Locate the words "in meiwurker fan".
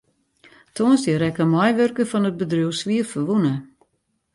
1.45-2.27